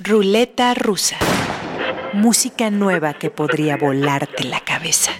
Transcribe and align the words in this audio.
Ruleta 0.00 0.74
rusa. 0.74 1.16
Música 2.14 2.68
nueva 2.68 3.14
que 3.14 3.30
podría 3.30 3.76
volarte 3.76 4.42
la 4.42 4.58
cabeza. 4.58 5.12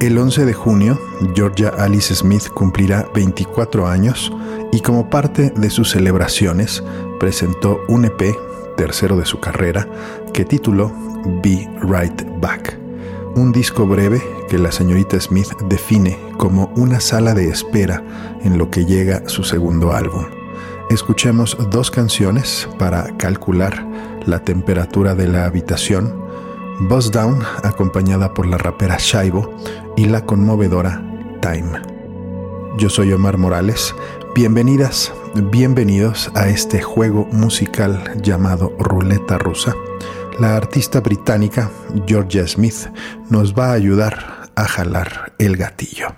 El 0.00 0.16
11 0.16 0.46
de 0.46 0.54
junio, 0.54 0.98
Georgia 1.34 1.68
Alice 1.68 2.14
Smith 2.14 2.48
cumplirá 2.48 3.06
24 3.14 3.86
años 3.86 4.32
y 4.72 4.80
como 4.80 5.10
parte 5.10 5.50
de 5.54 5.68
sus 5.68 5.90
celebraciones 5.90 6.82
presentó 7.20 7.82
un 7.88 8.06
EP, 8.06 8.34
tercero 8.78 9.18
de 9.18 9.26
su 9.26 9.38
carrera, 9.38 9.86
que 10.32 10.46
tituló 10.46 10.90
Be 11.42 11.68
Right 11.82 12.22
Back. 12.40 12.81
Un 13.34 13.50
disco 13.50 13.86
breve 13.86 14.22
que 14.50 14.58
la 14.58 14.70
señorita 14.70 15.18
Smith 15.18 15.48
define 15.66 16.18
como 16.36 16.70
una 16.76 17.00
sala 17.00 17.32
de 17.32 17.48
espera 17.48 18.04
en 18.44 18.58
lo 18.58 18.70
que 18.70 18.84
llega 18.84 19.26
su 19.26 19.42
segundo 19.42 19.92
álbum. 19.92 20.26
Escuchemos 20.90 21.56
dos 21.70 21.90
canciones 21.90 22.68
para 22.78 23.16
calcular 23.16 23.86
la 24.26 24.40
temperatura 24.40 25.14
de 25.14 25.28
la 25.28 25.46
habitación 25.46 26.22
Buzz 26.80 27.10
Down, 27.10 27.42
acompañada 27.62 28.34
por 28.34 28.46
la 28.46 28.58
rapera 28.58 28.96
Shaibo, 28.98 29.50
y 29.96 30.06
la 30.06 30.26
conmovedora 30.26 31.02
Time. 31.40 31.80
Yo 32.76 32.90
soy 32.90 33.14
Omar 33.14 33.38
Morales. 33.38 33.94
Bienvenidas, 34.34 35.10
bienvenidos 35.50 36.30
a 36.34 36.48
este 36.48 36.82
juego 36.82 37.26
musical 37.32 38.12
llamado 38.22 38.74
Ruleta 38.78 39.38
Rusa. 39.38 39.74
La 40.42 40.56
artista 40.56 40.98
británica 40.98 41.70
Georgia 42.04 42.48
Smith 42.48 42.88
nos 43.30 43.54
va 43.54 43.66
a 43.66 43.72
ayudar 43.74 44.50
a 44.56 44.66
jalar 44.66 45.34
el 45.38 45.56
gatillo. 45.56 46.08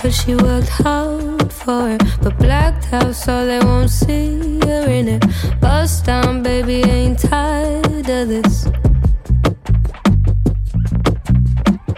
Cause 0.00 0.22
she 0.22 0.36
worked 0.36 0.68
hard 0.68 1.50
for 1.50 1.88
it, 1.88 2.02
but 2.22 2.38
blacked 2.38 2.92
out 2.92 3.14
so 3.14 3.46
they 3.46 3.58
won't 3.58 3.90
see 3.90 4.60
her 4.60 4.86
in 4.86 5.08
it. 5.08 5.24
Bust 5.60 6.04
down, 6.04 6.42
baby, 6.42 6.82
ain't 6.84 7.18
tired 7.18 8.08
of 8.08 8.28
this. 8.28 8.68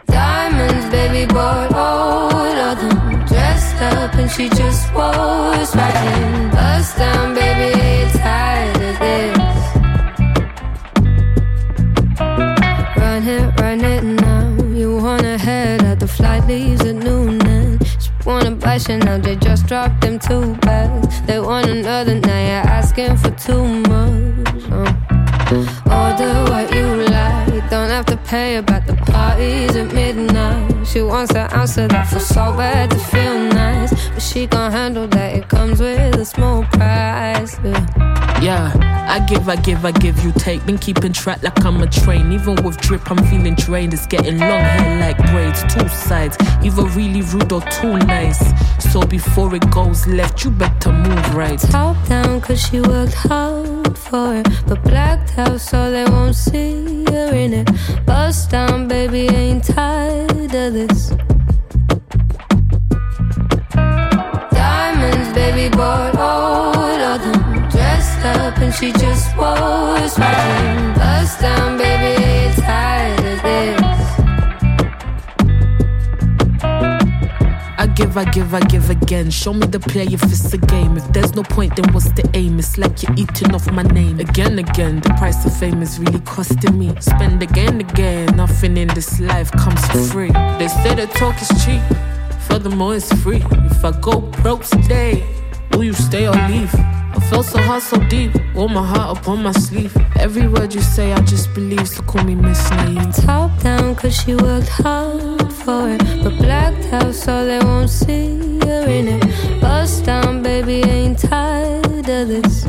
Diamonds, 0.06 0.86
baby, 0.90 1.26
bought 1.26 1.74
all 1.74 2.32
of 2.70 2.78
them. 2.78 2.95
Up 3.78 4.14
and 4.14 4.30
she 4.30 4.48
just 4.48 4.92
was 4.94 5.76
right 5.76 5.94
in. 6.18 6.50
Bust 6.50 6.96
down, 6.96 7.34
baby, 7.34 8.10
tired 8.18 8.76
of 8.76 8.98
this. 8.98 9.38
Run 12.96 13.22
it, 13.28 13.60
run 13.60 13.80
it 13.84 14.02
now. 14.02 14.56
You 14.74 14.96
wanna 14.96 15.36
head 15.36 15.84
out 15.84 16.00
the 16.00 16.08
flight 16.08 16.46
leaves 16.46 16.80
at 16.86 16.94
noon 16.94 17.40
and 17.46 17.86
She 18.00 18.10
wanna 18.24 18.52
buy 18.52 18.78
Chanel, 18.78 19.20
they 19.20 19.36
just 19.36 19.66
dropped 19.66 20.00
them 20.00 20.18
two 20.18 20.54
bags. 20.62 21.20
They 21.26 21.38
want 21.38 21.66
another, 21.66 22.14
now 22.14 22.40
you're 22.48 22.72
asking 22.78 23.18
for 23.18 23.30
too 23.32 23.62
much. 23.62 24.64
Uh. 24.72 24.94
Order 26.00 26.50
what 26.50 26.74
you 26.74 26.86
like, 27.10 27.70
don't 27.70 27.90
have 27.90 28.06
to 28.06 28.16
pay 28.16 28.56
about 28.56 28.86
the 28.86 28.96
parties 28.96 29.76
at 29.76 29.92
midnight. 29.92 30.75
She 30.96 31.02
wants 31.02 31.34
an 31.34 31.52
of 31.52 31.90
that, 31.90 32.08
for 32.08 32.18
so 32.18 32.56
bad 32.56 32.88
to 32.88 32.96
feel 32.96 33.38
nice. 33.38 33.92
But 34.08 34.22
she 34.22 34.46
gon' 34.46 34.72
handle 34.72 35.06
that, 35.08 35.36
it 35.36 35.46
comes 35.46 35.78
with 35.78 36.14
a 36.14 36.24
small 36.24 36.64
price. 36.64 37.58
Yeah. 37.62 38.25
Yeah, 38.42 38.70
I 39.08 39.20
give, 39.20 39.48
I 39.48 39.56
give, 39.56 39.84
I 39.84 39.92
give, 39.92 40.22
you 40.22 40.30
take. 40.32 40.64
Been 40.66 40.76
keeping 40.76 41.12
track 41.12 41.42
like 41.42 41.64
I'm 41.64 41.80
a 41.80 41.86
train. 41.86 42.32
Even 42.32 42.62
with 42.62 42.76
drip, 42.76 43.10
I'm 43.10 43.16
feeling 43.26 43.54
drained. 43.54 43.94
It's 43.94 44.06
getting 44.06 44.38
long 44.38 44.60
hair 44.60 45.00
like 45.00 45.16
braids, 45.30 45.62
two 45.72 45.88
sides. 45.88 46.36
Either 46.62 46.84
really 46.84 47.22
rude 47.22 47.50
or 47.50 47.62
too 47.62 47.96
nice. 47.96 48.40
So 48.92 49.00
before 49.00 49.54
it 49.54 49.68
goes 49.70 50.06
left, 50.06 50.44
you 50.44 50.50
better 50.50 50.92
move 50.92 51.34
right. 51.34 51.58
Top 51.58 51.96
down, 52.08 52.40
cause 52.42 52.60
she 52.60 52.80
worked 52.82 53.14
hard 53.14 53.96
for 53.96 54.34
it. 54.34 54.46
But 54.66 54.82
blacked 54.82 55.38
out 55.38 55.58
so 55.60 55.90
they 55.90 56.04
won't 56.04 56.36
see 56.36 57.04
her 57.06 57.34
in 57.34 57.54
it. 57.54 57.70
Bust 58.04 58.50
down, 58.50 58.86
baby, 58.86 59.28
ain't 59.28 59.64
tired 59.64 60.54
of 60.54 60.72
this. 60.74 61.12
Diamonds, 64.50 65.32
baby, 65.32 65.74
them 65.74 66.15
up 68.56 68.62
and 68.62 68.74
she 68.74 68.92
just 68.92 69.36
was 69.36 70.18
watching 70.18 71.00
us 71.00 71.40
down, 71.40 71.78
baby. 71.78 72.54
Tired 72.60 73.18
of 73.18 73.42
this. 73.42 74.06
I 77.78 77.86
give, 77.94 78.16
I 78.16 78.24
give, 78.24 78.54
I 78.54 78.60
give 78.60 78.90
again. 78.90 79.30
Show 79.30 79.52
me 79.52 79.66
the 79.66 79.78
play 79.80 80.04
if 80.04 80.22
it's 80.24 80.52
a 80.52 80.58
game. 80.58 80.96
If 80.96 81.06
there's 81.12 81.34
no 81.34 81.42
point, 81.42 81.76
then 81.76 81.92
what's 81.92 82.10
the 82.12 82.28
aim? 82.34 82.58
It's 82.58 82.78
like 82.78 83.02
you're 83.02 83.14
eating 83.16 83.54
off 83.54 83.70
my 83.70 83.82
name. 83.82 84.20
Again, 84.20 84.58
again, 84.58 85.00
the 85.00 85.10
price 85.18 85.44
of 85.44 85.56
fame 85.56 85.82
is 85.82 85.98
really 85.98 86.20
costing 86.20 86.78
me. 86.78 86.94
Spend 87.00 87.42
again, 87.42 87.80
again. 87.80 88.36
Nothing 88.36 88.76
in 88.76 88.88
this 88.88 89.20
life 89.20 89.50
comes 89.52 89.84
for 89.88 89.98
free. 90.12 90.32
They 90.58 90.68
say 90.68 90.94
the 90.94 91.06
talk 91.06 91.40
is 91.40 91.48
cheap. 91.64 91.82
Furthermore, 92.48 92.96
it's 92.96 93.12
free. 93.22 93.42
If 93.70 93.84
I 93.84 93.92
go 94.00 94.20
broke 94.20 94.64
today, 94.64 95.24
will 95.76 95.84
you 95.84 95.92
stay 95.92 96.26
or 96.26 96.34
leave? 96.48 96.74
I 96.74 97.20
felt 97.30 97.46
so 97.46 97.58
hard, 97.58 97.82
so 97.82 97.98
deep. 98.08 98.32
Wore 98.54 98.68
my 98.68 98.84
heart 98.84 99.18
up 99.18 99.28
on 99.28 99.42
my 99.42 99.52
sleeve. 99.52 99.94
Every 100.16 100.48
word 100.48 100.74
you 100.74 100.80
say, 100.80 101.12
I 101.12 101.20
just 101.22 101.52
believe. 101.54 101.88
So 101.88 102.02
call 102.02 102.24
me 102.24 102.34
Miss 102.34 102.70
Naive. 102.70 103.14
Top 103.14 103.50
down, 103.60 103.94
cause 103.94 104.14
she 104.16 104.34
worked 104.34 104.68
hard 104.68 105.52
for 105.52 105.90
it. 105.90 106.00
But 106.22 106.36
blacked 106.38 106.92
out, 106.92 107.14
so 107.14 107.44
they 107.44 107.58
won't 107.58 107.90
see 107.90 108.58
her 108.60 108.84
in 108.88 109.08
it. 109.08 109.60
Bust 109.60 110.04
down, 110.04 110.42
baby, 110.42 110.80
ain't 110.82 111.18
tired 111.18 112.08
of 112.18 112.28
this. 112.28 112.64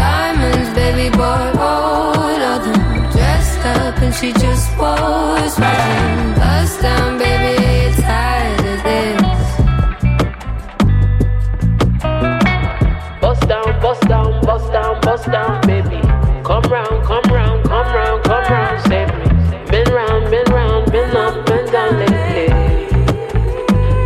Diamonds, 0.00 0.70
baby, 0.74 1.16
bought 1.16 1.56
all 1.56 2.40
of 2.52 2.64
them. 2.64 2.82
Dressed 3.12 3.64
up, 3.76 3.98
and 4.02 4.14
she 4.14 4.32
just 4.32 4.66
was 4.78 5.58
right. 5.58 6.34
Bust 6.36 6.80
down, 6.82 7.01
bust 15.22 15.32
down, 15.32 15.60
baby. 15.62 16.00
Come 16.44 16.62
round, 16.64 17.04
come 17.04 17.22
round, 17.32 17.64
come 17.64 17.94
round, 17.94 18.24
come 18.24 18.44
round, 18.44 18.80
save 18.88 19.08
me. 19.18 19.70
Been 19.70 19.92
round, 19.92 20.30
been 20.30 20.44
round, 20.52 20.92
been 20.92 21.16
up 21.16 21.48
and 21.48 21.70
down 21.70 21.98
lately. 21.98 22.46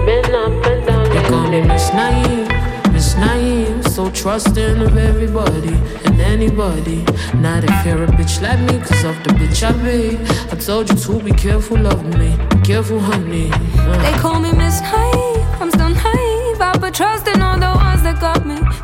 Been 0.06 0.34
up 0.34 0.66
and 0.66 0.86
down 0.86 1.04
lately. 1.04 1.20
They 1.20 1.28
call 1.28 1.48
me 1.48 1.60
Miss 1.62 1.92
Naive, 1.92 2.92
Miss 2.92 3.16
Naive, 3.16 3.86
so 3.88 4.10
trusting 4.10 4.82
of 4.82 4.96
everybody 4.96 5.74
and 6.04 6.20
anybody. 6.20 7.04
Not 7.34 7.64
if 7.64 7.86
you're 7.86 8.04
a 8.04 8.08
bitch 8.08 8.40
like 8.42 8.60
me, 8.60 8.78
cause 8.78 9.04
of 9.04 9.16
the 9.24 9.30
bitch 9.30 9.62
I 9.62 9.72
be. 9.82 10.18
I 10.52 10.56
told 10.56 10.88
you 10.90 10.96
to 10.96 11.24
be 11.24 11.32
careful 11.32 11.86
of 11.86 12.04
me, 12.18 12.36
be 12.50 12.60
careful, 12.62 13.00
honey. 13.00 13.50
Uh. 13.52 14.02
They 14.02 14.18
call 14.18 14.40
me 14.40 14.52
Miss 14.52 14.80
Naive, 14.80 15.60
I'm 15.60 15.70
still 15.70 15.90
naive. 15.90 16.60
I 16.60 16.76
put 16.78 16.94
trust 16.94 17.26
in 17.28 17.40
all 17.42 17.58
the 17.58 17.85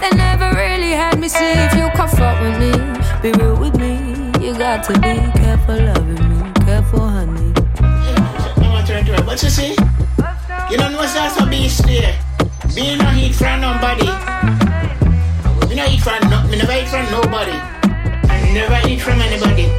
They 0.02 0.10
never 0.18 0.50
really 0.58 0.90
had 0.98 1.20
me 1.20 1.28
see 1.28 1.52
if 1.62 1.74
you 1.78 1.88
come 1.94 2.08
fuck 2.10 2.34
with 2.42 2.58
me. 2.58 2.74
Be 3.22 3.30
real 3.38 3.54
with 3.54 3.78
me. 3.78 4.02
You 4.44 4.52
got 4.58 4.82
to 4.90 4.94
be 4.98 5.14
careful 5.38 5.78
loving 5.78 6.26
me. 6.26 6.52
Careful, 6.66 7.06
honey. 7.06 7.54
But 9.24 9.40
you 9.44 9.48
see, 9.48 9.76
you 10.68 10.76
don't 10.76 10.90
know 10.90 10.98
what's 10.98 11.16
also 11.16 11.46
beast 11.46 11.86
there. 11.86 12.18
Being 12.74 12.98
no 12.98 13.14
heat 13.14 13.32
from 13.32 13.60
nobody. 13.60 14.10
Me 15.70 15.74
no 15.78 15.86
eat 15.86 16.02
from 16.02 16.18
no, 16.28 16.42
me 16.50 16.58
never 16.58 16.74
eat 16.74 16.88
from 16.88 17.06
nobody. 17.14 17.54
I 18.26 18.50
never 18.52 18.82
eat 18.88 19.00
from 19.00 19.22
anybody. 19.22 19.70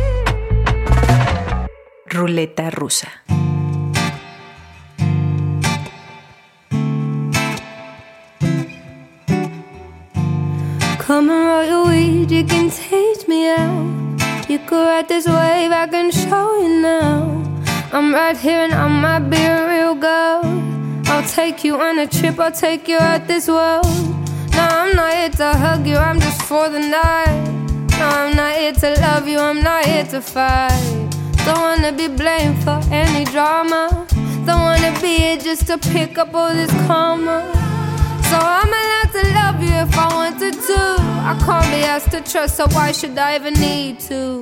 Ruleta 2.07 2.71
rusa. 2.71 3.42
Come 11.13 11.29
and 11.29 11.45
roll 11.45 11.63
your 11.63 11.85
weed, 11.85 12.31
you 12.31 12.43
can 12.43 12.71
teach 12.71 13.27
me 13.27 13.47
out. 13.47 14.49
You 14.49 14.57
could 14.57 14.83
ride 14.83 15.07
this 15.07 15.27
wave, 15.27 15.71
I 15.71 15.85
can 15.85 16.09
show 16.09 16.59
you 16.59 16.81
now. 16.81 17.29
I'm 17.91 18.11
right 18.11 18.35
here 18.35 18.61
and 18.61 18.73
I 18.73 18.87
might 18.87 19.29
be 19.29 19.37
a 19.37 19.69
real 19.69 19.93
girl. 19.93 20.41
I'll 21.05 21.29
take 21.29 21.63
you 21.63 21.79
on 21.79 21.99
a 21.99 22.07
trip, 22.07 22.39
I'll 22.39 22.51
take 22.51 22.87
you 22.87 22.97
out 22.97 23.27
this 23.27 23.47
world. 23.47 23.85
No, 24.55 24.63
I'm 24.79 24.95
not 24.95 25.13
here 25.13 25.29
to 25.29 25.53
hug 25.53 25.85
you, 25.85 25.97
I'm 25.97 26.19
just 26.19 26.41
for 26.41 26.67
the 26.67 26.79
night. 26.79 27.45
No, 27.99 28.07
I'm 28.07 28.35
not 28.35 28.55
here 28.55 28.73
to 28.73 28.99
love 28.99 29.27
you, 29.27 29.37
I'm 29.37 29.61
not 29.61 29.85
here 29.85 30.05
to 30.05 30.19
fight. 30.19 31.09
Don't 31.45 31.61
wanna 31.61 31.91
be 31.91 32.07
blamed 32.07 32.57
for 32.63 32.81
any 32.89 33.23
drama. 33.25 34.07
Don't 34.47 34.63
wanna 34.69 34.91
be 34.99 35.17
here 35.19 35.37
just 35.37 35.67
to 35.67 35.77
pick 35.77 36.17
up 36.17 36.33
all 36.33 36.51
this 36.55 36.71
karma. 36.87 37.72
So 38.33 38.39
I'm 38.39 38.67
allowed 38.67 39.11
to 39.13 39.23
love 39.35 39.61
you 39.61 39.75
if 39.85 39.95
I 39.95 40.07
wanted 40.11 40.53
to. 40.53 40.79
I 41.31 41.39
can't 41.45 41.67
be 41.67 41.83
asked 41.83 42.09
to 42.13 42.21
trust, 42.21 42.57
so 42.57 42.65
why 42.69 42.91
should 42.91 43.15
I 43.15 43.35
even 43.35 43.53
need 43.53 43.99
to? 44.09 44.41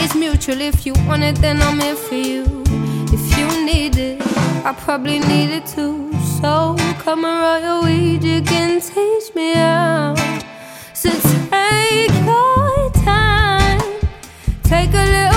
It's 0.00 0.14
mutual. 0.14 0.60
If 0.60 0.84
you 0.84 0.92
want 1.08 1.22
it, 1.22 1.36
then 1.36 1.62
I'm 1.62 1.80
here 1.80 1.96
for 1.96 2.14
you. 2.14 2.44
If 3.16 3.38
you 3.38 3.64
need 3.64 3.96
it, 3.96 4.20
I 4.66 4.74
probably 4.78 5.18
need 5.20 5.48
it 5.48 5.64
too. 5.64 6.12
So 6.42 6.76
come 6.98 7.24
roll 7.24 7.58
your 7.58 7.84
weed, 7.84 8.22
you 8.22 8.42
can 8.42 8.82
teach 8.82 9.34
me 9.34 9.54
how. 9.54 10.14
So 10.92 11.08
take 11.48 12.12
your 12.26 12.90
time, 13.02 13.80
take 14.62 14.92
a 14.92 15.06
little 15.16 15.35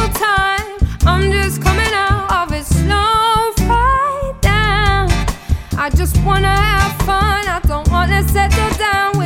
I 5.89 5.91
just 5.95 6.23
wanna 6.23 6.55
have 6.55 7.01
fun, 7.01 7.47
I 7.47 7.59
don't 7.65 7.89
wanna 7.89 8.21
settle 8.29 8.77
down 8.77 9.17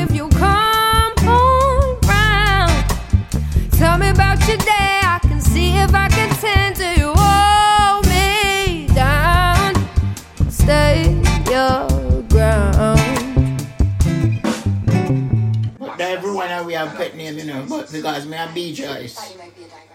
because 18.48 18.56
me 18.56 18.70
a 18.70 18.72
B 18.72 18.74
Joyce. 18.74 19.36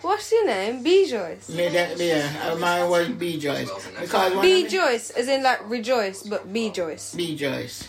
What's 0.02 0.32
your 0.32 0.46
name? 0.46 0.82
B 0.82 1.08
Joyce. 1.10 1.48
Me 1.48 1.68
that 1.68 1.98
yeah, 1.98 2.50
uh, 2.52 2.56
mine 2.56 2.88
was 2.88 3.08
B 3.08 3.38
Joyce. 3.38 3.70
Because 4.00 4.32
B 4.32 4.38
of 4.38 4.42
me- 4.42 4.68
Joyce, 4.68 5.10
as 5.10 5.28
in 5.28 5.42
like 5.42 5.68
rejoice, 5.68 6.22
but 6.22 6.52
B 6.52 6.70
Joyce. 6.70 7.14
B 7.14 7.36
Joyce. 7.36 7.88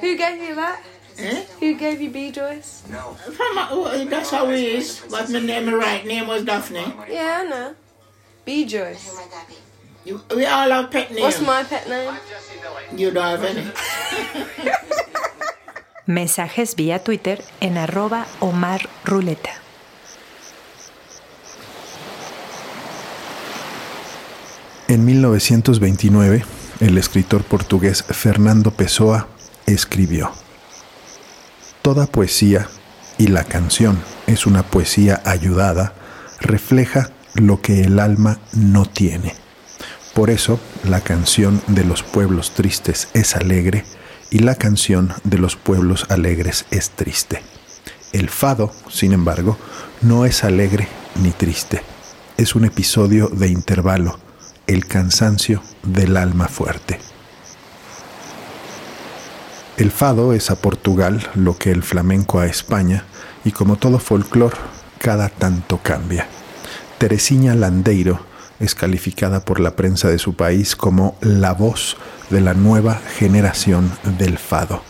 Who 0.00 0.16
gave 0.16 0.40
you 0.40 0.54
that? 0.54 0.82
Eh? 1.18 1.44
Who 1.60 1.74
gave 1.74 2.00
you 2.00 2.10
B 2.10 2.30
Joyce? 2.30 2.82
From 2.86 3.54
my, 3.54 3.68
oh, 3.70 4.04
that's 4.04 4.30
how 4.30 4.48
it 4.48 4.60
is. 4.60 5.02
But 5.10 5.28
my 5.30 5.40
name, 5.40 5.66
my 5.66 5.74
right 5.74 6.06
name 6.06 6.26
was 6.26 6.44
Daphne. 6.44 6.84
Yeah, 7.08 7.42
I 7.44 7.48
know. 7.48 7.74
B 8.44 8.64
Joyce. 8.64 9.20
You, 10.04 10.20
we 10.34 10.46
all 10.46 10.68
have 10.70 10.90
pet 10.90 11.10
names. 11.10 11.22
What's 11.22 11.40
my 11.40 11.62
pet 11.64 11.88
name? 11.88 12.14
You 12.96 13.10
don't 13.10 13.24
have 13.24 13.44
any. 13.44 13.70
Mensajes 16.06 16.74
vía 16.74 16.98
Twitter 17.04 17.42
en 17.60 17.78
arroba 17.78 18.26
Omar 18.40 18.88
Ruleta. 19.04 19.61
En 24.92 25.06
1929, 25.06 26.44
el 26.80 26.98
escritor 26.98 27.44
portugués 27.44 28.04
Fernando 28.10 28.72
Pessoa 28.72 29.26
escribió, 29.64 30.30
Toda 31.80 32.04
poesía, 32.04 32.68
y 33.16 33.28
la 33.28 33.44
canción 33.44 33.98
es 34.26 34.44
una 34.44 34.62
poesía 34.64 35.22
ayudada, 35.24 35.94
refleja 36.42 37.08
lo 37.32 37.62
que 37.62 37.80
el 37.80 38.00
alma 38.00 38.38
no 38.52 38.84
tiene. 38.84 39.34
Por 40.12 40.28
eso, 40.28 40.60
la 40.84 41.00
canción 41.00 41.62
de 41.68 41.84
los 41.84 42.02
pueblos 42.02 42.50
tristes 42.50 43.08
es 43.14 43.34
alegre 43.34 43.86
y 44.30 44.40
la 44.40 44.56
canción 44.56 45.14
de 45.24 45.38
los 45.38 45.56
pueblos 45.56 46.04
alegres 46.10 46.66
es 46.70 46.90
triste. 46.90 47.40
El 48.12 48.28
fado, 48.28 48.74
sin 48.90 49.14
embargo, 49.14 49.56
no 50.02 50.26
es 50.26 50.44
alegre 50.44 50.86
ni 51.14 51.30
triste. 51.30 51.80
Es 52.36 52.54
un 52.54 52.66
episodio 52.66 53.28
de 53.28 53.48
intervalo, 53.48 54.18
el 54.66 54.86
cansancio 54.86 55.62
del 55.82 56.16
alma 56.16 56.48
fuerte. 56.48 56.98
El 59.76 59.90
fado 59.90 60.32
es 60.32 60.50
a 60.50 60.56
Portugal 60.56 61.28
lo 61.34 61.56
que 61.56 61.70
el 61.70 61.82
flamenco 61.82 62.38
a 62.38 62.46
España 62.46 63.04
y 63.44 63.52
como 63.52 63.76
todo 63.76 63.98
folclor, 63.98 64.52
cada 64.98 65.28
tanto 65.28 65.80
cambia. 65.82 66.28
Teresina 66.98 67.54
Landeiro 67.54 68.20
es 68.60 68.74
calificada 68.76 69.44
por 69.44 69.58
la 69.58 69.74
prensa 69.74 70.08
de 70.08 70.18
su 70.18 70.34
país 70.34 70.76
como 70.76 71.16
la 71.20 71.52
voz 71.52 71.96
de 72.30 72.40
la 72.40 72.54
nueva 72.54 73.00
generación 73.18 73.90
del 74.18 74.38
fado. 74.38 74.82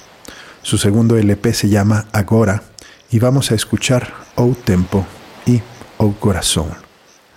Su 0.63 0.77
segundo 0.79 1.17
LP 1.17 1.55
se 1.55 1.69
llama 1.69 2.07
Agora 2.13 2.63
y 3.11 3.19
vamos 3.19 3.51
a 3.51 3.55
escuchar 3.55 4.13
O 4.35 4.49
Tempo 4.49 5.07
y 5.47 5.63
O 5.97 6.13
Corazón. 6.13 6.69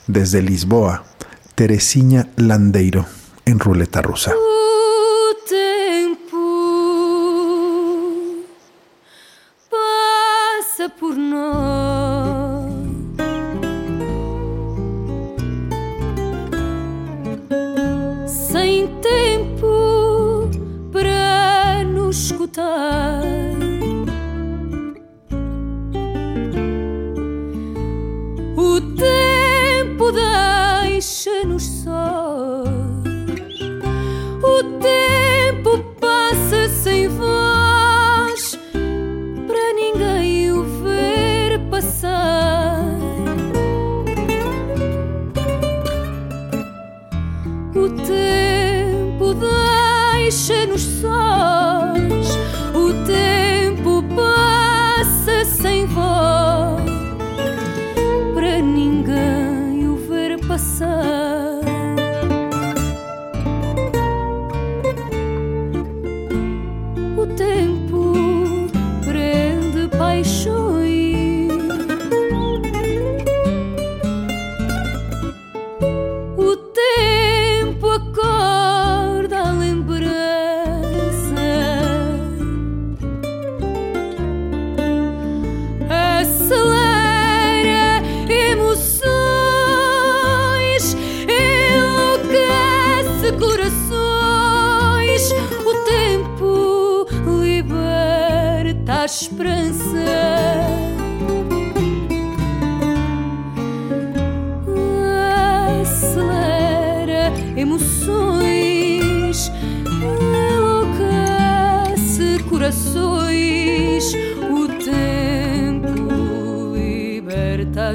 Desde 0.08 0.42
Lisboa, 0.42 1.06
Teresina 1.56 2.28
Landeiro 2.36 3.06
en 3.46 3.60
ruleta 3.62 4.02
rusa. 4.02 4.34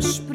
Beispiel. 0.03 0.30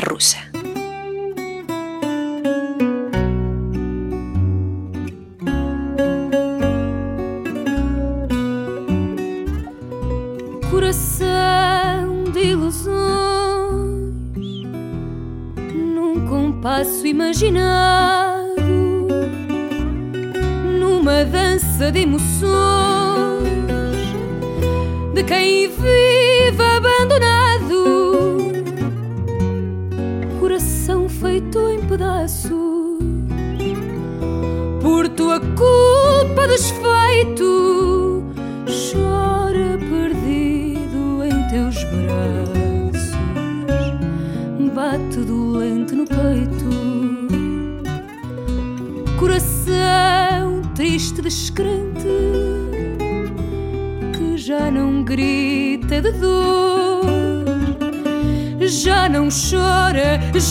Rusa. 0.00 0.43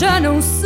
Já 0.04 0.20
não 0.20 0.42
sente, 0.42 0.63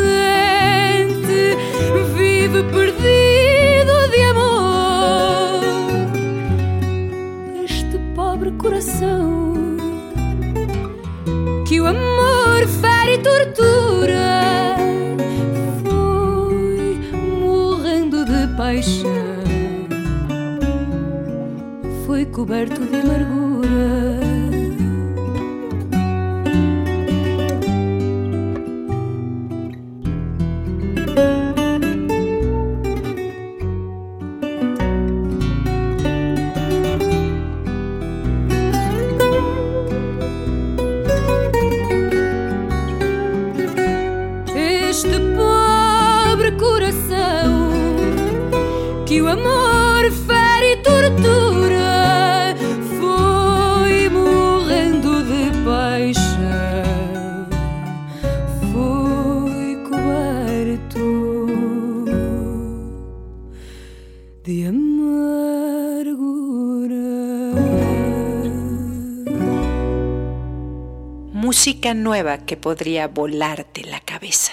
Nueva 71.86 72.40
que 72.40 72.58
podría 72.58 73.08
volarte 73.08 73.84
la 73.84 74.00
cabeza. 74.00 74.52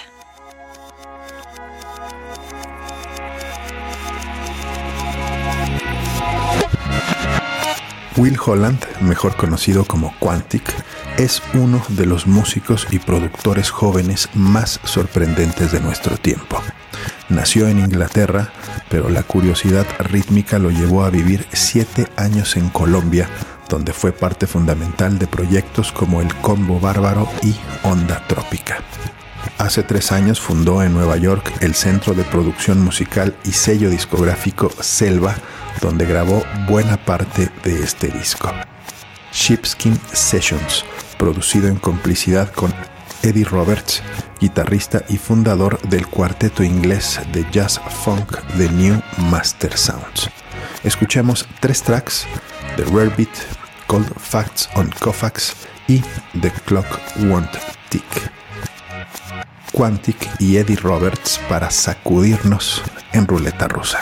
Will 8.15 8.37
Holland, 8.43 8.79
mejor 9.01 9.35
conocido 9.35 9.83
como 9.83 10.13
Quantic, 10.19 10.63
es 11.17 11.41
uno 11.53 11.83
de 11.89 12.05
los 12.05 12.27
músicos 12.27 12.87
y 12.91 12.99
productores 12.99 13.71
jóvenes 13.71 14.29
más 14.33 14.79
sorprendentes 14.85 15.73
de 15.73 15.81
nuestro 15.81 16.15
tiempo. 16.15 16.61
Nació 17.27 17.67
en 17.67 17.79
Inglaterra, 17.79 18.53
pero 18.89 19.09
la 19.09 19.23
curiosidad 19.23 19.85
rítmica 19.99 20.59
lo 20.59 20.69
llevó 20.69 21.03
a 21.03 21.09
vivir 21.09 21.45
siete 21.51 22.07
años 22.15 22.55
en 22.55 22.69
Colombia, 22.69 23.27
donde 23.69 23.93
fue 23.93 24.11
parte 24.11 24.47
fundamental 24.47 25.17
de 25.19 25.27
proyectos 25.27 25.91
como 25.91 26.21
el 26.21 26.33
Combo 26.35 26.79
Bárbaro 26.79 27.27
y 27.41 27.55
Onda 27.83 28.25
Trópica. 28.27 28.77
Hace 29.57 29.83
tres 29.83 30.11
años 30.11 30.41
fundó 30.41 30.83
en 30.83 30.93
Nueva 30.93 31.17
York 31.17 31.51
el 31.61 31.75
centro 31.75 32.13
de 32.13 32.23
producción 32.23 32.83
musical 32.83 33.35
y 33.45 33.51
sello 33.51 33.89
discográfico 33.89 34.69
Selva, 34.81 35.35
donde 35.81 36.05
grabó 36.05 36.43
buena 36.67 36.97
parte 36.97 37.49
de 37.63 37.81
este 37.81 38.09
disco. 38.09 38.51
Sheepskin 39.31 39.99
Sessions, 40.11 40.85
producido 41.17 41.67
en 41.67 41.75
complicidad 41.75 42.51
con 42.51 42.73
Eddie 43.21 43.45
Roberts, 43.45 44.01
guitarrista 44.39 45.03
y 45.09 45.17
fundador 45.17 45.79
del 45.81 46.07
cuarteto 46.07 46.63
inglés 46.63 47.19
de 47.31 47.45
jazz 47.51 47.79
funk 48.03 48.37
The 48.57 48.69
New 48.69 49.01
Master 49.29 49.77
Sounds. 49.77 50.29
Escuchemos 50.83 51.47
tres 51.59 51.81
tracks, 51.81 52.27
The 52.75 52.83
Rare 52.91 53.11
Beat, 53.15 53.29
Cold 53.87 54.09
Facts 54.17 54.69
on 54.75 54.89
Kofax 54.99 55.55
y 55.87 56.01
The 56.41 56.51
Clock 56.65 56.85
Won't 57.21 57.49
Tick. 57.89 58.03
Quantic 59.71 60.17
y 60.39 60.57
Eddie 60.57 60.75
Roberts 60.75 61.39
para 61.47 61.71
sacudirnos 61.71 62.81
en 63.13 63.27
ruleta 63.27 63.69
rusa. 63.69 63.99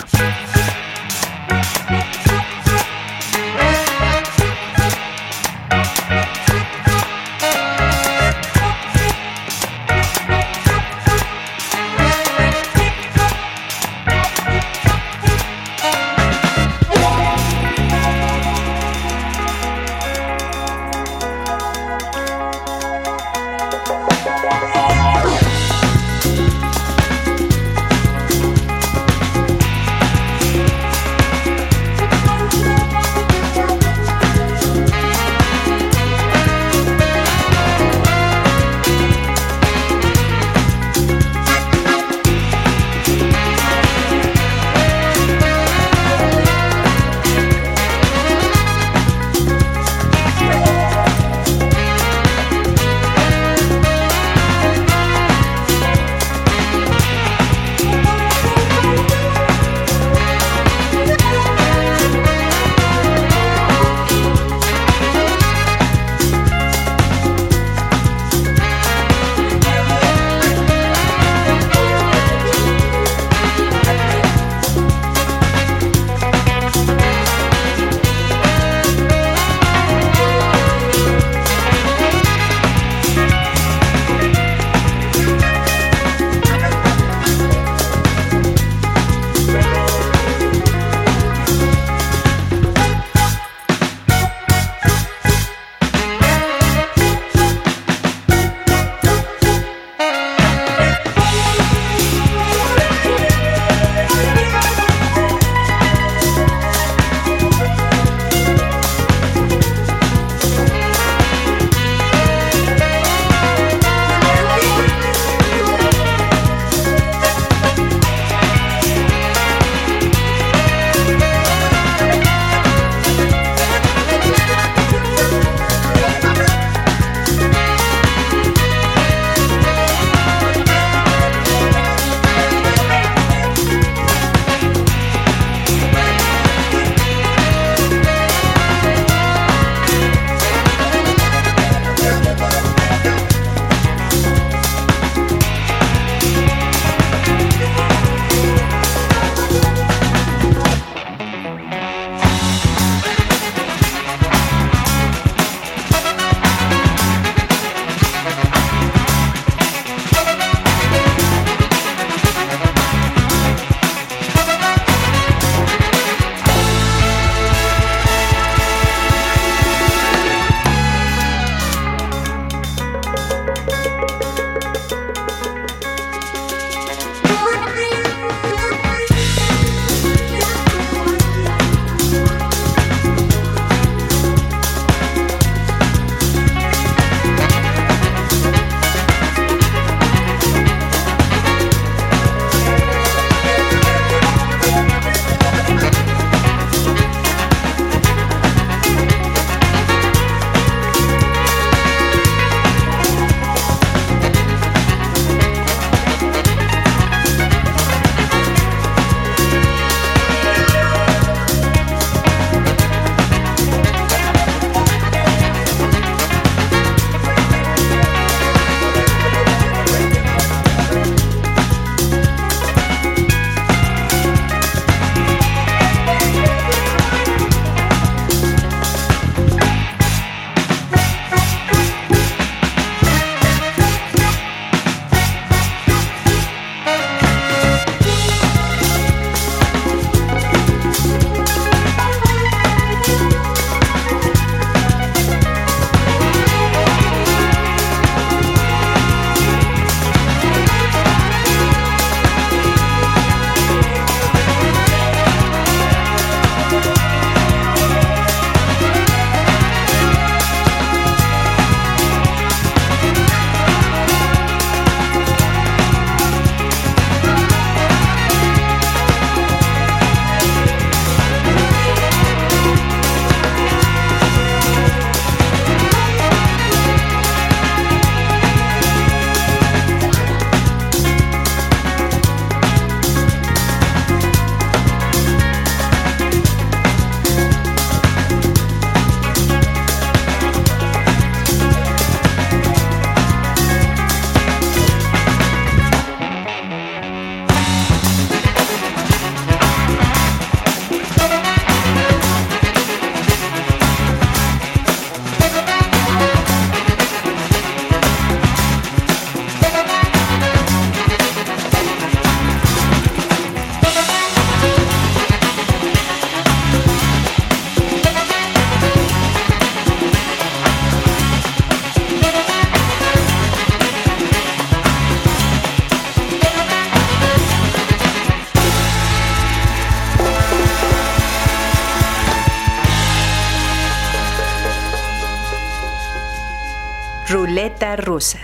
ruleta 337.54 337.96
rusa. 337.96 338.40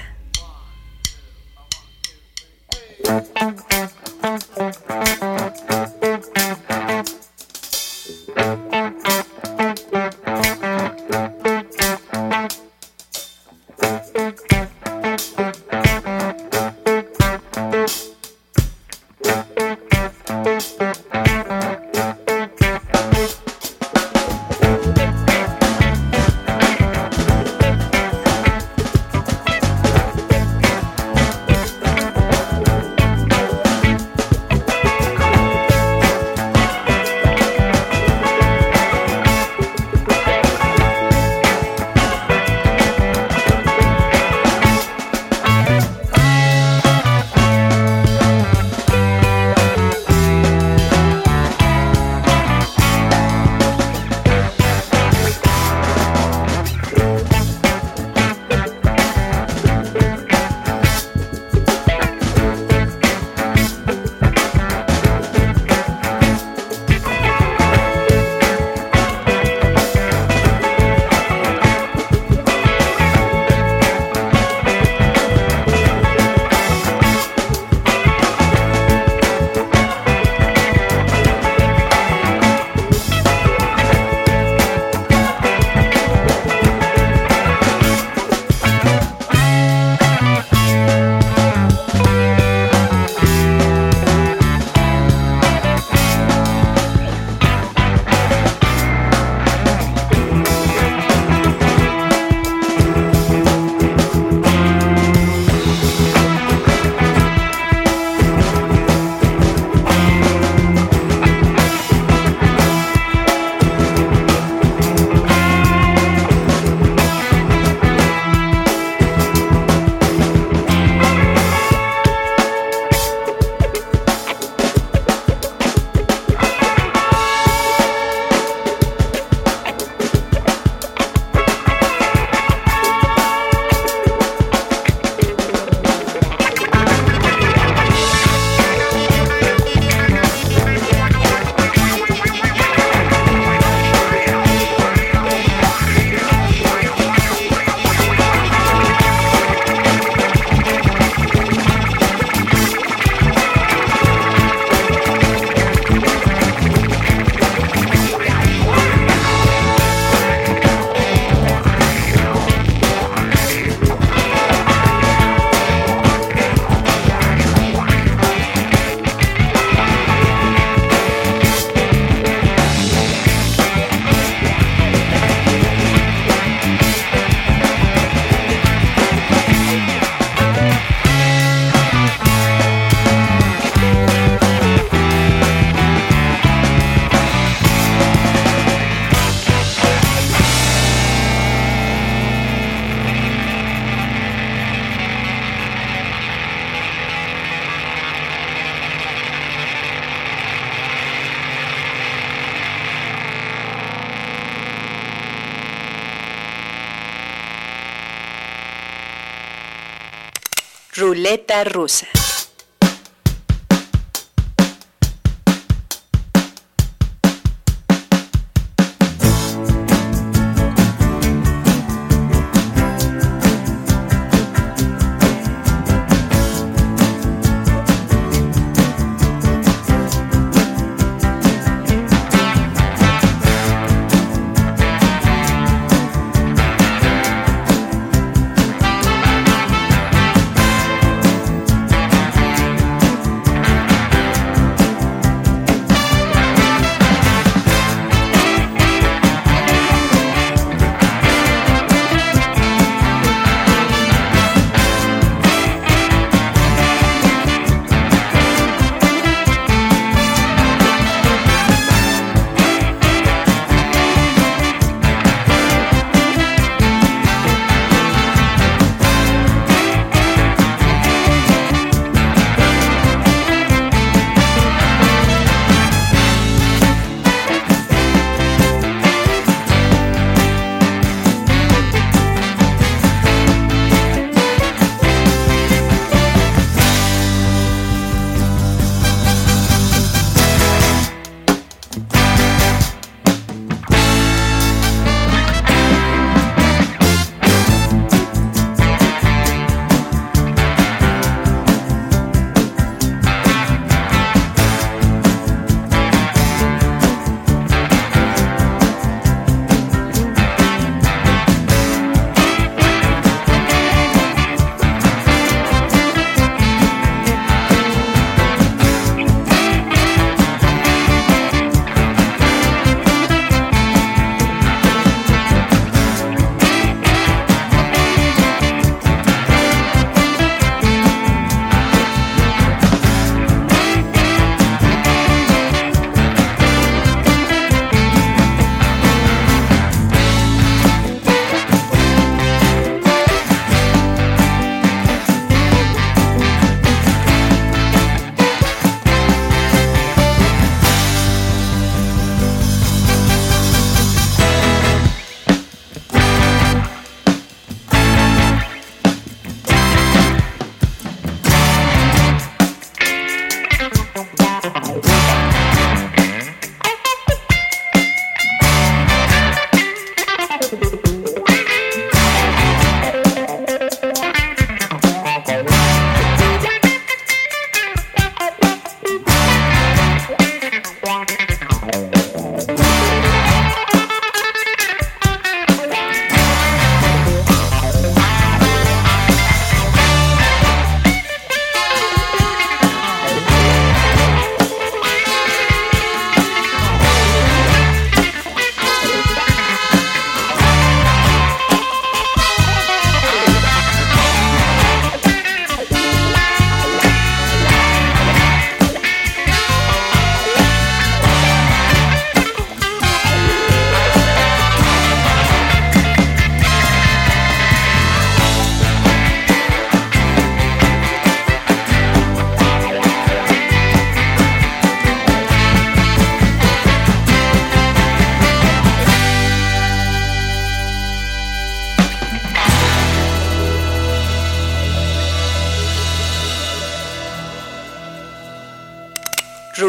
Ruleta 210.97 211.63
rusa. 211.63 212.18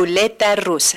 Ruleta 0.01 0.57
rusa. 0.57 0.97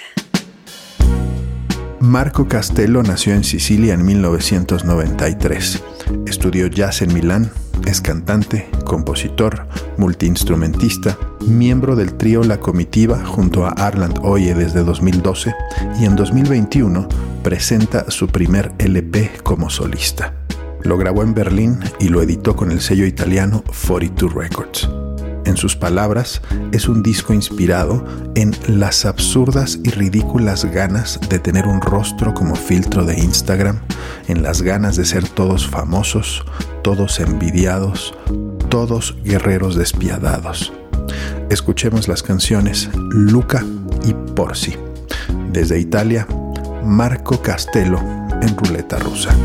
Marco 1.99 2.47
Castello 2.47 3.03
nació 3.03 3.33
en 3.33 3.43
Sicilia 3.43 3.95
en 3.95 4.05
1993. 4.05 5.83
Estudió 6.25 6.67
jazz 6.67 7.01
en 7.01 7.13
Milán, 7.13 7.51
es 7.85 7.99
cantante, 7.99 8.69
compositor, 8.85 9.67
multiinstrumentista, 9.97 11.17
miembro 11.45 11.97
del 11.97 12.13
trío 12.13 12.45
La 12.45 12.61
Comitiva 12.61 13.25
junto 13.25 13.65
a 13.65 13.71
Arland 13.71 14.19
Oye 14.23 14.53
desde 14.53 14.85
2012 14.85 15.53
y 15.99 16.05
en 16.05 16.15
2021 16.15 17.09
presenta 17.43 18.09
su 18.09 18.27
primer 18.27 18.71
LP 18.77 19.31
como 19.43 19.69
solista. 19.69 20.33
Lo 20.83 20.97
grabó 20.97 21.23
en 21.23 21.33
Berlín 21.33 21.77
y 21.99 22.07
lo 22.07 22.21
editó 22.21 22.55
con 22.55 22.71
el 22.71 22.79
sello 22.79 23.05
italiano 23.05 23.65
42 23.85 24.33
Records. 24.33 25.02
En 25.45 25.57
sus 25.57 25.75
palabras, 25.75 26.41
es 26.71 26.87
un 26.87 27.03
disco 27.03 27.33
inspirado 27.33 28.05
en 28.35 28.55
las 28.67 29.05
absurdas 29.05 29.77
y 29.83 29.89
ridículas 29.89 30.65
ganas 30.65 31.19
de 31.29 31.39
tener 31.39 31.67
un 31.67 31.81
rostro 31.81 32.33
como 32.33 32.55
filtro 32.55 33.05
de 33.05 33.19
Instagram, 33.19 33.79
en 34.27 34.41
las 34.41 34.61
ganas 34.61 34.95
de 34.95 35.05
ser 35.05 35.27
todos 35.27 35.67
famosos, 35.67 36.45
todos 36.81 37.19
envidiados, 37.19 38.13
todos 38.69 39.17
guerreros 39.23 39.75
despiadados. 39.75 40.71
Escuchemos 41.49 42.07
las 42.07 42.23
canciones 42.23 42.89
Luca 42.95 43.65
y 44.05 44.13
Porci. 44.33 44.75
Desde 45.51 45.79
Italia, 45.79 46.25
Marco 46.83 47.41
Castello 47.41 47.99
en 48.41 48.57
Ruleta 48.57 48.97
Rusa. 48.97 49.35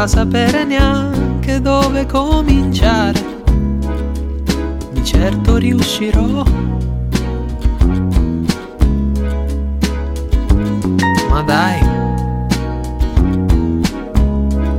Senza 0.00 0.06
sapere 0.06 0.64
neanche 0.64 1.60
dove 1.60 2.06
cominciare. 2.06 3.22
Di 4.92 5.04
certo 5.04 5.56
riuscirò. 5.56 6.42
Ma 11.28 11.42
dai, 11.42 11.80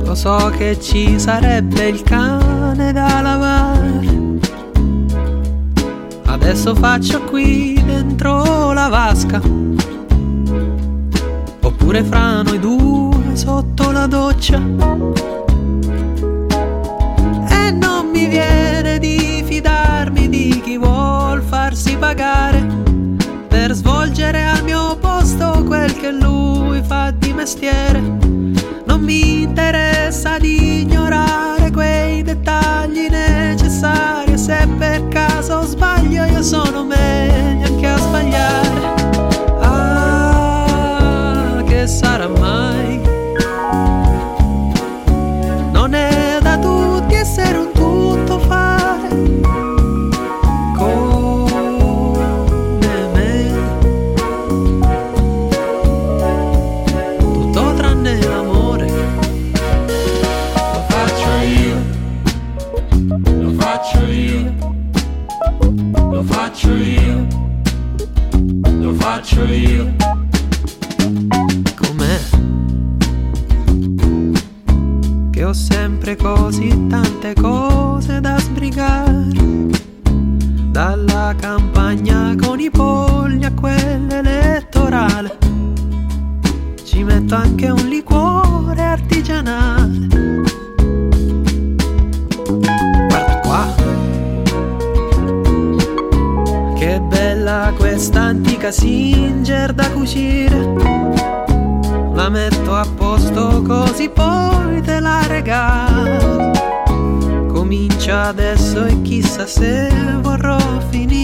lo 0.04 0.14
so 0.14 0.50
che 0.56 0.80
ci 0.80 1.18
sarebbe 1.20 1.88
il 1.88 2.02
cane 2.02 2.92
da 2.92 3.20
lavare. 3.20 4.10
Adesso 6.24 6.74
faccio 6.74 7.22
qui 7.24 7.80
dentro 7.84 8.72
la 8.72 8.88
vasca. 8.88 9.40
Oppure 11.60 12.02
fra 12.02 12.42
noi 12.42 12.58
due 12.58 13.11
sotto 13.36 13.90
la 13.90 14.06
doccia. 14.06 14.60
E 17.48 17.70
non 17.70 18.10
mi 18.12 18.26
viene 18.26 18.98
di 18.98 19.42
fidarmi 19.46 20.28
di 20.28 20.60
chi 20.62 20.76
vuol 20.76 21.42
farsi 21.42 21.96
pagare 21.96 22.66
per 23.48 23.72
svolgere 23.72 24.44
al 24.44 24.62
mio 24.64 24.96
posto 24.96 25.64
quel 25.66 25.94
che 25.94 26.10
lui 26.10 26.82
fa 26.82 27.10
di 27.10 27.32
mestiere. 27.32 28.00
Non 28.00 29.00
mi 29.00 29.42
interessa 29.42 30.38
di 30.38 30.82
ignorare 30.82 31.70
quei 31.70 32.22
dettagli 32.22 33.08
necessari. 33.08 34.36
Se 34.36 34.66
per 34.78 35.08
caso 35.08 35.62
sbaglio, 35.62 36.24
io 36.24 36.42
sono 36.42 36.84
meglio 36.84 37.66
anche 37.66 37.86
a 37.86 37.98
sbagliare. 37.98 38.70
Ah, 39.60 41.62
che 41.66 41.86
sarà 41.86 42.28
mai? 42.28 43.11
Così 76.52 76.86
tante 76.86 77.32
cose 77.32 78.20
da 78.20 78.38
sbrigare. 78.38 79.26
Dalla 80.70 81.34
campagna 81.38 82.34
con 82.38 82.60
i 82.60 82.70
polli 82.70 83.42
a 83.46 83.52
quella 83.54 84.18
elettorale. 84.18 85.38
Ci 86.84 87.04
metto 87.04 87.34
anche 87.36 87.70
un 87.70 87.88
liquore 87.88 88.82
artigianale. 88.82 90.08
Guarda 93.08 93.40
qua. 93.42 93.74
Che 96.74 97.00
bella 97.00 97.72
questa 97.78 98.20
antica 98.20 98.70
Singer 98.70 99.72
da 99.72 99.90
cucire 99.90 100.91
così 104.02 104.08
poi 104.08 104.80
te 104.82 105.00
la 105.00 105.26
regalo. 105.26 106.50
Comincia 107.52 108.28
adesso 108.28 108.84
e 108.84 109.02
chissà 109.02 109.46
se 109.46 109.90
vorrò 110.20 110.58
finire. 110.90 111.21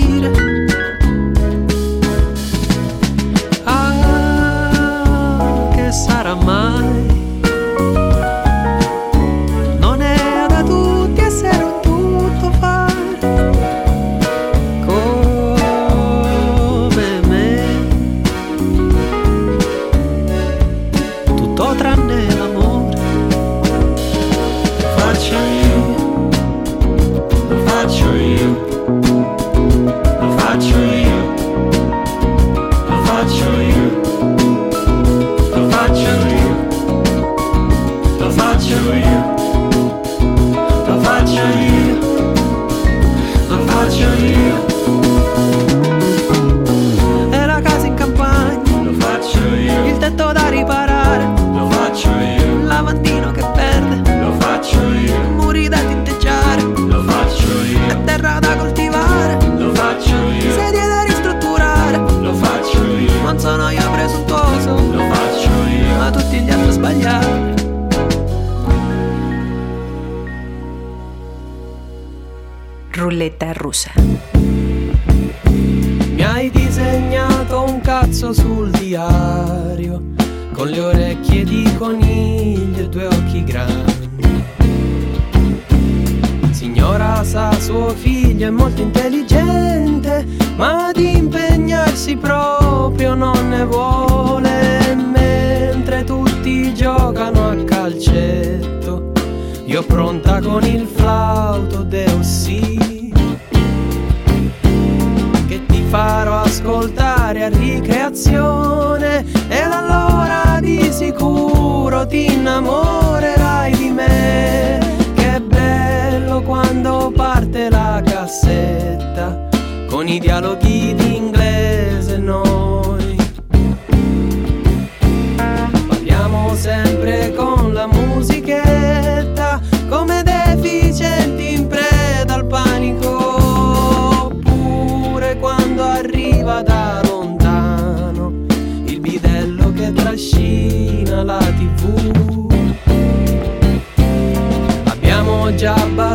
Ti 112.08 112.32
innamorerai 112.32 113.76
di 113.76 113.90
me. 113.90 114.78
Che 115.14 115.40
bello 115.40 116.42
quando 116.42 117.12
parte 117.14 117.70
la 117.70 118.02
cassetta 118.04 119.46
con 119.88 120.08
i 120.08 120.18
dialoghi 120.18 120.94
di 120.94 121.17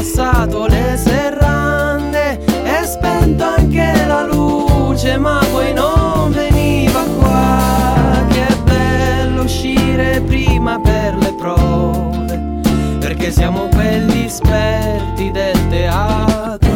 abbassato 0.03 0.65
le 0.67 0.97
serrande 0.97 2.37
e 2.43 2.85
spento 2.85 3.45
anche 3.45 4.03
la 4.05 4.25
luce, 4.25 5.17
ma 5.17 5.39
poi 5.49 5.73
non 5.73 6.29
veniva 6.31 7.03
qua. 7.17 8.25
Che 8.29 8.45
bello 8.63 9.43
uscire 9.43 10.21
prima 10.21 10.77
per 10.79 11.15
le 11.15 11.33
prove, 11.33 12.59
perché 12.99 13.31
siamo 13.31 13.69
quelli 13.69 14.25
esperti 14.25 15.31
del 15.31 15.69
teatro. 15.69 16.71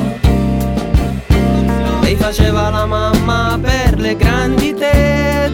Lei 2.01 2.15
faceva 2.15 2.69
la 2.69 2.85
mamma 2.85 3.59
per 3.61 3.99
le 3.99 4.15
grandi 4.15 4.73
tette 4.73 5.46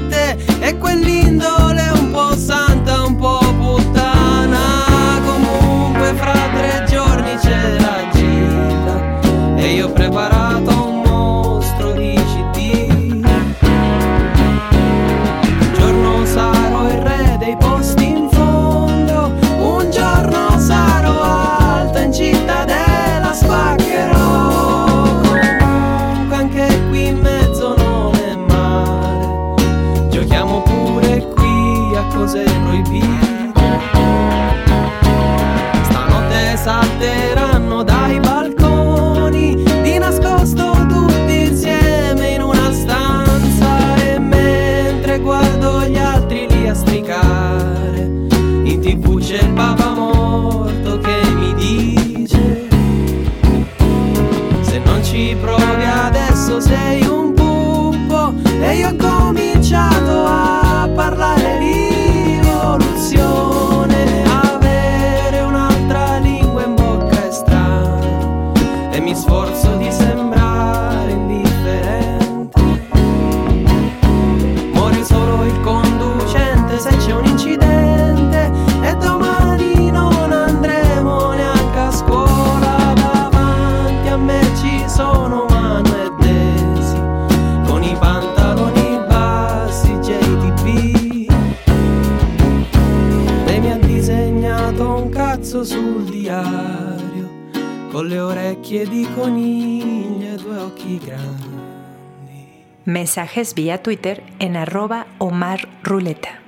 Mensajes 103.03 103.53
vía 103.53 103.83
Twitter 103.83 104.23
en 104.39 104.55
arroba 104.55 105.07
Omar 105.17 105.67
Ruleta. 105.83 106.39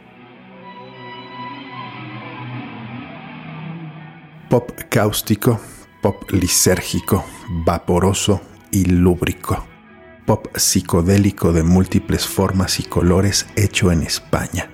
Pop 4.49 4.71
cáustico, 4.89 5.59
pop 6.01 6.31
lisérgico, 6.31 7.25
vaporoso 7.65 8.39
y 8.71 8.85
lúbrico. 8.85 9.67
Pop 10.25 10.47
psicodélico 10.55 11.51
de 11.51 11.63
múltiples 11.63 12.25
formas 12.25 12.79
y 12.79 12.83
colores 12.83 13.47
hecho 13.57 13.91
en 13.91 14.03
España. 14.03 14.69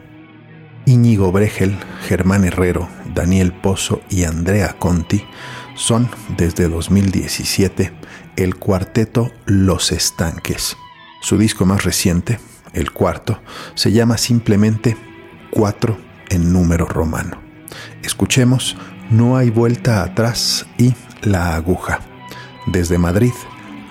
Íñigo 0.85 1.31
Bregel, 1.31 1.75
Germán 2.07 2.45
Herrero, 2.45 2.89
Daniel 3.15 3.53
Pozo 3.53 4.01
y 4.07 4.25
Andrea 4.25 4.75
Conti 4.77 5.25
son 5.73 6.11
desde 6.37 6.69
2017 6.69 7.91
el 8.35 8.57
cuarteto 8.57 9.31
Los 9.47 9.91
Estanques. 9.91 10.77
Su 11.21 11.37
disco 11.37 11.65
más 11.65 11.83
reciente, 11.83 12.39
el 12.73 12.91
cuarto, 12.91 13.41
se 13.75 13.91
llama 13.91 14.17
simplemente 14.17 14.97
Cuatro 15.51 15.97
en 16.29 16.51
número 16.51 16.85
romano. 16.87 17.39
Escuchemos 18.03 18.75
No 19.11 19.37
hay 19.37 19.51
vuelta 19.51 20.03
atrás 20.03 20.65
y 20.77 20.95
La 21.21 21.55
aguja. 21.55 21.99
Desde 22.65 22.97
Madrid, 22.97 23.33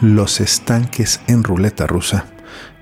Los 0.01 0.41
Estanques 0.41 1.20
en 1.28 1.45
ruleta 1.45 1.87
rusa 1.87 2.26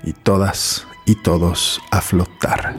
y 0.03 0.13
todas 0.13 0.87
y 1.05 1.15
todos 1.15 1.79
a 1.91 2.01
flotar. 2.01 2.75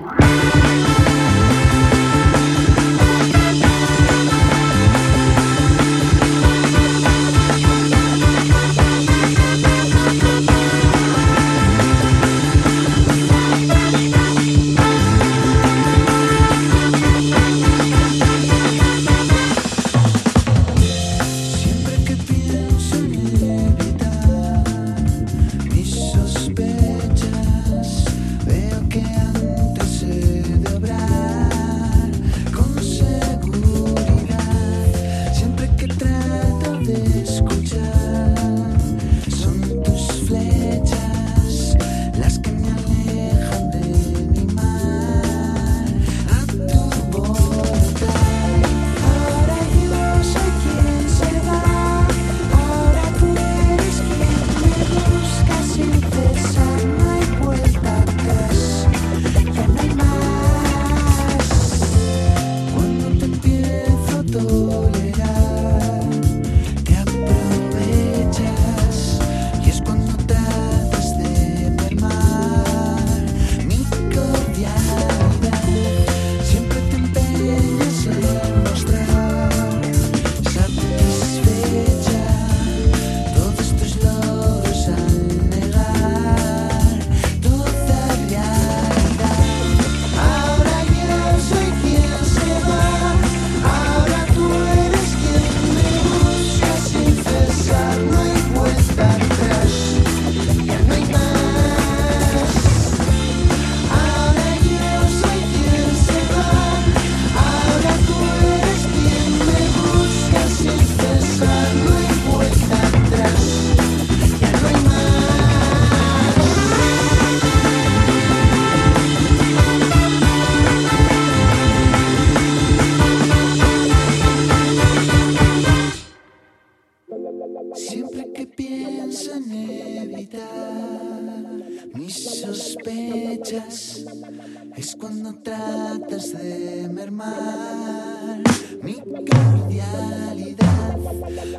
no 135.31 135.37
tratas 135.43 136.33
de 136.33 136.89
mermar 136.93 138.43
mi 138.83 138.95
cordialidad. 138.95 140.67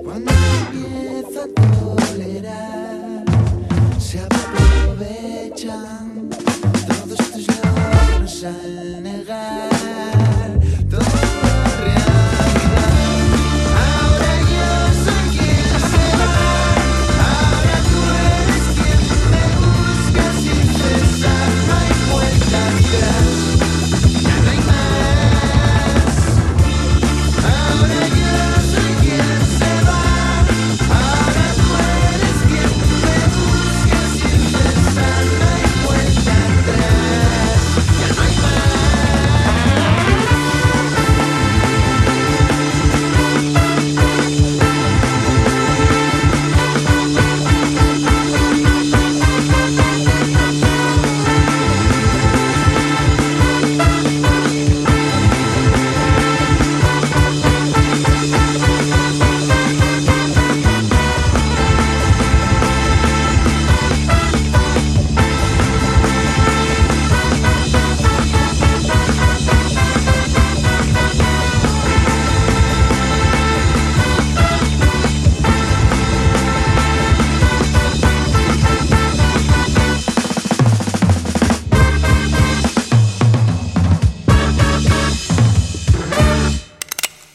Cuando 0.03 0.31
viene 0.71 1.10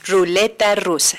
Ruleta 0.08 0.76
rusa. 0.76 1.18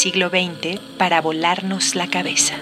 Siglo 0.00 0.30
XX 0.30 0.80
para 0.96 1.20
volarnos 1.20 1.94
la 1.94 2.08
cabeza. 2.08 2.54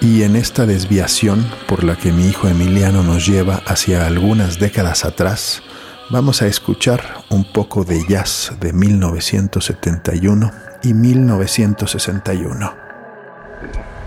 Y 0.00 0.24
en 0.24 0.34
esta 0.34 0.66
desviación 0.66 1.48
por 1.68 1.84
la 1.84 1.94
que 1.94 2.10
mi 2.10 2.26
hijo 2.26 2.48
Emiliano 2.48 3.04
nos 3.04 3.26
lleva 3.26 3.62
hacia 3.66 4.06
algunas 4.06 4.58
décadas 4.58 5.04
atrás, 5.04 5.62
vamos 6.10 6.42
a 6.42 6.48
escuchar 6.48 7.22
un 7.28 7.44
poco 7.44 7.84
de 7.84 8.04
jazz 8.08 8.52
de 8.58 8.72
1971 8.72 10.50
y 10.82 10.94
1961. 10.94 12.89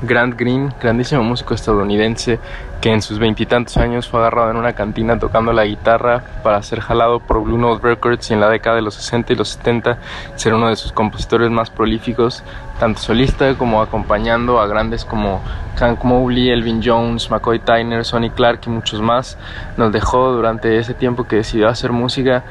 Grant 0.05 0.37
Green, 0.37 0.73
grandísimo 0.81 1.23
músico 1.23 1.53
estadounidense 1.53 2.37
que 2.81 2.91
en 2.91 3.01
sus 3.01 3.19
veintitantos 3.19 3.77
años 3.77 4.09
fue 4.09 4.19
agarrado 4.19 4.51
en 4.51 4.57
una 4.57 4.73
cantina 4.73 5.17
tocando 5.17 5.53
la 5.53 5.63
guitarra 5.63 6.21
para 6.43 6.61
ser 6.61 6.81
jalado 6.81 7.21
por 7.21 7.41
Blue 7.41 7.57
Note 7.57 7.81
Records 7.81 8.29
y 8.29 8.33
en 8.33 8.41
la 8.41 8.49
década 8.49 8.75
de 8.75 8.81
los 8.81 8.95
60 8.95 9.31
y 9.31 9.35
los 9.37 9.49
70 9.49 9.97
ser 10.35 10.53
uno 10.53 10.67
de 10.67 10.75
sus 10.75 10.91
compositores 10.91 11.49
más 11.49 11.69
prolíficos, 11.69 12.43
tanto 12.81 12.99
solista 12.99 13.55
como 13.55 13.81
acompañando 13.81 14.59
a 14.59 14.67
grandes 14.67 15.05
como 15.05 15.41
Hank 15.77 16.03
Mobley, 16.03 16.49
Elvin 16.49 16.81
Jones, 16.83 17.31
McCoy 17.31 17.59
Tyner, 17.59 18.03
Sonny 18.03 18.29
Clark 18.29 18.59
y 18.65 18.69
muchos 18.69 19.01
más. 19.01 19.37
Nos 19.77 19.93
dejó 19.93 20.33
durante 20.33 20.77
ese 20.77 20.93
tiempo 20.93 21.23
que 21.23 21.37
decidió 21.37 21.69
hacer 21.69 21.93
música 21.93 22.43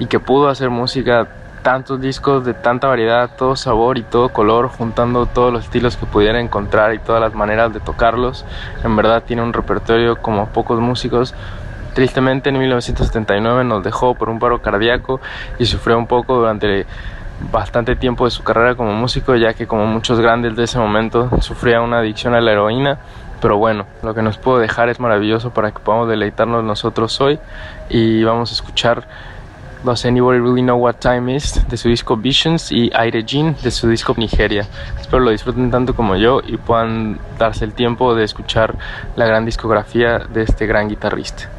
y 0.00 0.06
que 0.06 0.18
pudo 0.18 0.48
hacer 0.48 0.70
música 0.70 1.28
tantos 1.66 2.00
discos 2.00 2.44
de 2.44 2.54
tanta 2.54 2.86
variedad, 2.86 3.28
todo 3.36 3.56
sabor 3.56 3.98
y 3.98 4.04
todo 4.04 4.28
color, 4.28 4.68
juntando 4.68 5.26
todos 5.26 5.52
los 5.52 5.64
estilos 5.64 5.96
que 5.96 6.06
pudiera 6.06 6.40
encontrar 6.40 6.94
y 6.94 7.00
todas 7.00 7.20
las 7.20 7.34
maneras 7.34 7.74
de 7.74 7.80
tocarlos. 7.80 8.44
En 8.84 8.94
verdad 8.94 9.24
tiene 9.24 9.42
un 9.42 9.52
repertorio 9.52 10.14
como 10.14 10.46
pocos 10.50 10.78
músicos. 10.78 11.34
Tristemente 11.92 12.50
en 12.50 12.58
1979 12.60 13.64
nos 13.64 13.82
dejó 13.82 14.14
por 14.14 14.28
un 14.28 14.38
paro 14.38 14.62
cardíaco 14.62 15.20
y 15.58 15.66
sufrió 15.66 15.98
un 15.98 16.06
poco 16.06 16.36
durante 16.36 16.86
bastante 17.50 17.96
tiempo 17.96 18.26
de 18.26 18.30
su 18.30 18.44
carrera 18.44 18.76
como 18.76 18.92
músico, 18.92 19.34
ya 19.34 19.52
que 19.54 19.66
como 19.66 19.86
muchos 19.86 20.20
grandes 20.20 20.54
de 20.54 20.62
ese 20.62 20.78
momento 20.78 21.30
sufría 21.40 21.80
una 21.80 21.98
adicción 21.98 22.36
a 22.36 22.40
la 22.40 22.52
heroína. 22.52 22.98
Pero 23.40 23.58
bueno, 23.58 23.86
lo 24.04 24.14
que 24.14 24.22
nos 24.22 24.38
puedo 24.38 24.60
dejar 24.60 24.88
es 24.88 25.00
maravilloso 25.00 25.50
para 25.50 25.72
que 25.72 25.80
podamos 25.80 26.08
deleitarnos 26.08 26.62
nosotros 26.62 27.20
hoy 27.20 27.40
y 27.88 28.22
vamos 28.22 28.52
a 28.52 28.54
escuchar 28.54 29.02
Does 29.84 30.04
Anybody 30.04 30.38
Really 30.38 30.62
Know 30.62 30.78
What 30.78 30.96
Time 30.96 31.34
Is 31.34 31.66
de 31.68 31.76
su 31.76 31.88
disco 31.88 32.16
Visions 32.16 32.72
y 32.72 32.90
Aire 32.94 33.24
Jean 33.24 33.56
de 33.62 33.70
su 33.70 33.88
disco 33.88 34.14
Nigeria. 34.16 34.66
Espero 35.00 35.20
lo 35.20 35.30
disfruten 35.30 35.70
tanto 35.70 35.94
como 35.94 36.16
yo 36.16 36.40
y 36.46 36.56
puedan 36.56 37.18
darse 37.38 37.64
el 37.64 37.72
tiempo 37.72 38.14
de 38.14 38.24
escuchar 38.24 38.76
la 39.16 39.26
gran 39.26 39.44
discografía 39.44 40.18
de 40.18 40.42
este 40.42 40.66
gran 40.66 40.88
guitarrista. 40.88 41.50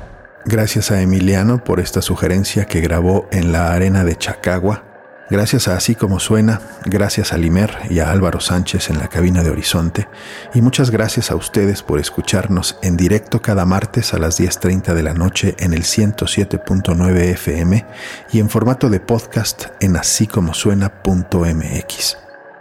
Gracias 0.45 0.91
a 0.91 1.01
Emiliano 1.01 1.63
por 1.63 1.79
esta 1.79 2.01
sugerencia 2.01 2.65
que 2.65 2.79
grabó 2.79 3.27
en 3.31 3.51
la 3.51 3.73
arena 3.73 4.03
de 4.03 4.15
Chacagua 4.15 4.86
Gracias 5.29 5.67
a 5.67 5.75
Así 5.75 5.93
como 5.93 6.21
Suena, 6.21 6.61
gracias 6.85 7.33
a 7.33 7.37
Limer 7.37 7.79
y 7.89 7.99
a 7.99 8.11
Álvaro 8.11 8.39
Sánchez 8.39 8.89
en 8.89 8.97
la 8.97 9.09
cabina 9.09 9.43
de 9.43 9.49
Horizonte, 9.49 10.07
y 10.53 10.61
muchas 10.61 10.89
gracias 10.89 11.31
a 11.31 11.35
ustedes 11.35 11.83
por 11.83 11.99
escucharnos 11.99 12.79
en 12.81 12.95
directo 12.95 13.41
cada 13.41 13.65
martes 13.65 14.13
a 14.13 14.19
las 14.19 14.39
10.30 14.39 14.93
de 14.93 15.03
la 15.03 15.13
noche 15.13 15.53
en 15.59 15.73
el 15.73 15.83
107.9 15.83 17.17
FM 17.31 17.85
y 18.31 18.39
en 18.39 18.49
formato 18.49 18.89
de 18.89 19.01
podcast 19.01 19.65
en 19.81 19.97
asícomosuena.mx. 19.97 22.17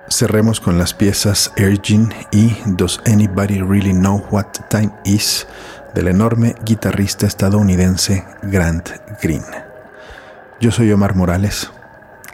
Cerremos 0.09 0.61
con 0.61 0.77
las 0.77 0.93
piezas 0.93 1.53
Ergin 1.57 2.12
y 2.33 2.57
Does 2.67 3.01
Anybody 3.07 3.61
Really 3.61 3.93
Know 3.93 4.27
What 4.31 4.47
Time 4.71 4.91
Is 5.05 5.47
del 5.95 6.09
enorme 6.09 6.57
guitarrista 6.64 7.29
estadounidense 7.29 8.25
Grant 8.43 8.91
Green. 9.23 9.45
Yo 10.61 10.73
soy 10.73 10.91
Omar 10.91 11.14
Morales. 11.14 11.71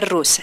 Rusa. 0.00 0.42